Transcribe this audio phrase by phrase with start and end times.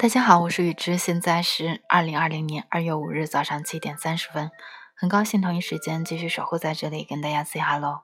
[0.00, 4.52] 大家好，我是雨之，现在是二零二零年二月五日早上七点三十分，
[4.94, 8.02] 很高兴同一时间继续守候在这里跟大家 say hello。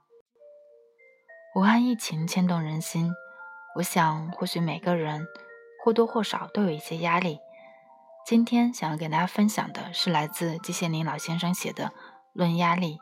[1.55, 3.13] 武汉疫情牵动人心，
[3.77, 5.25] 我想或许每个人
[5.85, 7.39] 或多或少都有一些压力。
[8.27, 11.85] 今天想要给大家分享的是来自季羡林老先生写的
[12.33, 12.99] 《论压力》。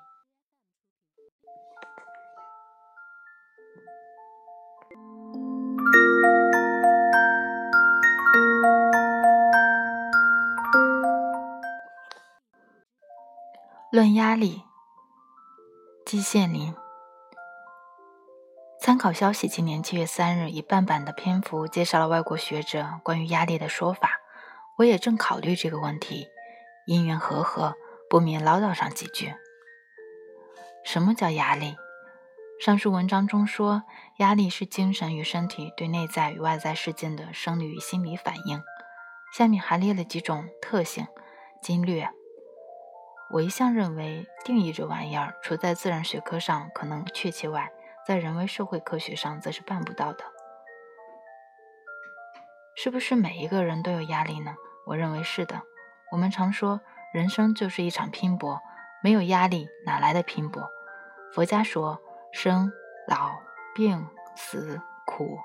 [13.94, 14.62] 论压力，
[16.06, 16.74] 季羡林。
[18.80, 24.18] 参考消息，今年七月三日以半版的篇幅介绍了外国学者关于压力的说法。
[24.78, 26.26] 我也正考虑这个问题，
[26.86, 27.74] 因缘和合，
[28.08, 29.34] 不免唠叨上几句。
[30.82, 31.76] 什么叫压力？
[32.64, 33.82] 上述文章中说，
[34.16, 38.62] 压力是精神与身体对内在与外在事件的生理与心理反应。
[39.34, 41.06] 下面还列了几种特性，
[41.60, 42.08] 经略。
[43.33, 47.72] 我一向认为，定义这玩意儿，除在自然学科上可能确切外，
[48.06, 50.22] 在人为社会科学上则是办不到的。
[52.77, 54.55] 是不是每一个人都有压力呢？
[54.86, 55.62] 我认为是的。
[56.11, 56.83] 我们常说，
[57.14, 58.61] 人生就是一场拼搏，
[59.02, 60.69] 没有压力哪来的拼搏？
[61.33, 61.98] 佛家说，
[62.34, 62.70] 生、
[63.08, 63.30] 老、
[63.74, 65.39] 病、死、苦，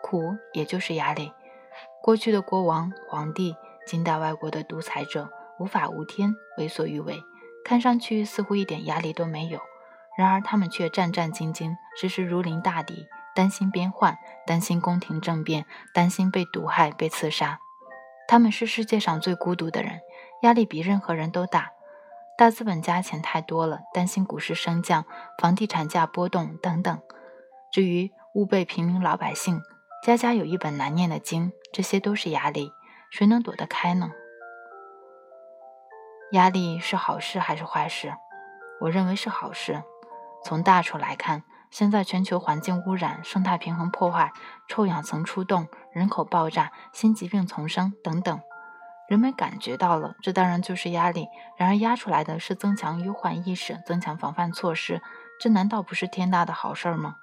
[0.00, 1.32] 苦也就是压力。
[2.00, 5.28] 过去的国王、皇帝，近代外国的独裁者。
[5.58, 7.22] 无法无天，为所欲为，
[7.64, 9.60] 看上去似乎一点压力都没有。
[10.16, 17.58] 然而他们却战战兢兢，时时如临大敌，担心边患，担心宫廷政变，担心被毒害、被刺杀。
[18.28, 20.00] 他们是世界上最孤独的人，
[20.42, 21.70] 压力比任何人都大。
[22.38, 25.04] 大资本家钱太多了，担心股市升降、
[25.38, 27.00] 房地产价波动等等。
[27.70, 29.60] 至于吾辈平民老百姓，
[30.02, 32.72] 家家有一本难念的经，这些都是压力，
[33.10, 34.10] 谁能躲得开呢？
[36.32, 38.12] 压力是好事还是坏事？
[38.80, 39.82] 我认为是好事。
[40.44, 44.32] 从大处来看，现在全球环境污染、生态平衡破坏、
[44.68, 48.40] 臭氧层出动、人口爆炸、新疾病丛生等等，
[49.08, 51.28] 人们感觉到了，这当然就是压力。
[51.56, 55.00] 然而压出来的是增强忧患意识、增强防范措施，
[55.40, 57.16] 这难道不是天大的好事吗？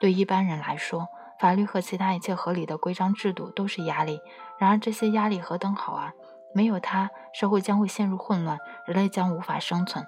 [0.00, 1.08] 对一般人来说，
[1.38, 4.20] 法律和其他一切合理的规章制度都是压力。
[4.58, 6.12] 然而这些压力何等好啊！
[6.54, 10.06] 没有它，社会将会陷入混乱，人类将无法生存。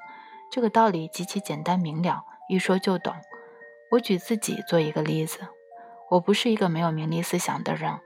[0.50, 3.14] 这个道理极其简单明了，一说就懂。
[3.90, 5.40] 我举自己做一个例子，
[6.10, 7.98] 我不是一个没有名利思想的人，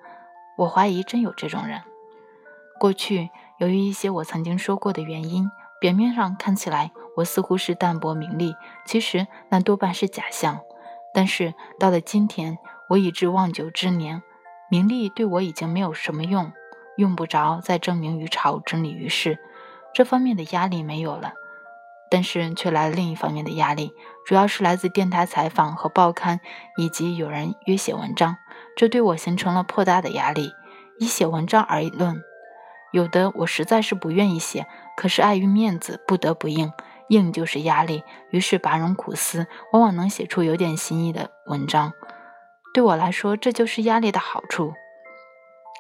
[0.57, 1.83] 我怀疑真有这种人。
[2.79, 5.51] 过去由于一些我曾经说过的原因，
[5.81, 8.55] 表面上看起来我似乎是淡泊名利，
[8.87, 10.61] 其实那多半是假象。
[11.13, 12.59] 但是到了今天，
[12.89, 14.23] 我已至望九之年，
[14.71, 16.53] 名利对我已经没有什么用。
[17.01, 19.39] 用不着再证明于朝、真理于世，
[19.95, 21.33] 这方面的压力没有了，
[22.11, 23.93] 但是却来了另一方面的压力，
[24.27, 26.41] 主要是来自电台采访和报刊，
[26.77, 28.37] 以及有人约写文章，
[28.77, 30.53] 这对我形成了颇大的压力。
[30.99, 32.23] 以写文章而论，
[32.93, 34.67] 有的我实在是不愿意写，
[34.99, 36.71] 可是碍于面子，不得不应，
[37.09, 41.95] 应就是压力，于是拔荣苦思，往往能写出有点新意的文章。
[42.75, 44.75] 对我来说，这就是压力的好处。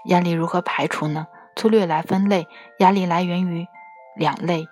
[0.06, 1.26] 压力如何排除呢？
[1.56, 3.66] 粗略来分类，压力来源于
[4.16, 4.66] 两类：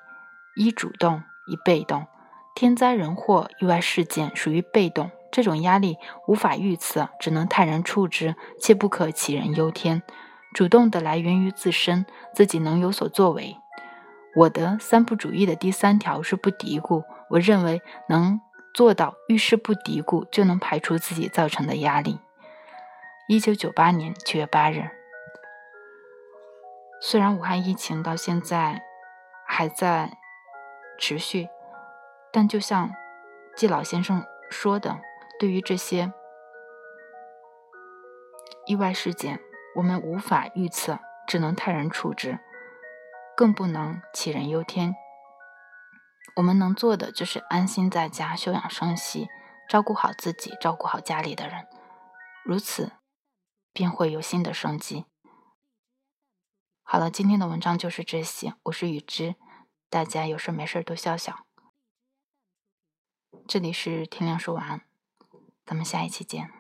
[0.57, 2.07] 一主动，一被动。
[2.55, 10.03] 天灾人祸、意外事件属于被动，这种压力无法预测，只能泰然处之，切不可杞人忧天。
[10.55, 13.57] 主动的来源于自身，自己能有所作为。
[14.35, 17.05] 我的三不主义的第三条是不嘀咕。
[17.31, 18.41] 我认为能
[18.73, 22.19] 做到遇事不嘀咕，就能排除自己造成的压力。
[23.29, 24.98] 一九九八年七月八日。
[27.01, 28.83] 虽然武汉疫情到现在
[29.47, 30.19] 还在
[30.99, 31.49] 持续，
[32.33, 32.91] 但就像
[33.57, 35.01] 季老先生说的，
[35.39, 36.13] 对于这些
[38.67, 39.41] 意外事件，
[39.77, 42.41] 我们无法预测，只能泰然处之，
[43.37, 44.95] 更不能杞人忧天。
[46.37, 49.29] 我们能做的就是安心在家休养生息，
[49.69, 51.67] 照顾好自己，照顾好家里的人，
[52.45, 52.93] 如此
[53.73, 55.07] 便会有新的生机。
[56.91, 58.55] 好了，今天的文章就是这些。
[58.63, 59.35] 我是雨之，
[59.91, 61.45] 大家有事没事多笑笑。
[63.47, 64.81] 这里是天亮说晚安，
[65.67, 66.58] 咱们下一期见。